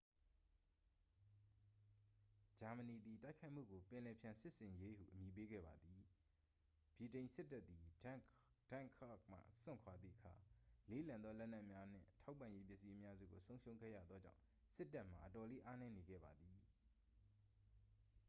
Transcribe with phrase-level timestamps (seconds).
[2.59, 6.01] "ဂျာမနီသည် တိုက်ခိုက်မှုကို "ပင်လယ်ဖျံစစ်ဆင်ရေး" ဟု အမည်ပေးခဲ့ပါသည်။
[6.97, 8.89] ဗြိတိန်စစ်တပ်သည် dunkirk မှစွန့်
[9.83, 10.33] ခွာသည့်အခါ
[10.89, 14.39] လေးလံသောလက်နက်များနှင့် ထောက်ပံ့ရေးပစ္စည်းအများစုကို ဆုံးရှုံးခဲ့ရသောကြောင့်
[14.75, 16.57] စစ်တပ်မှာ အတော်လေးအားနည်းနေခဲ့ပါသည်။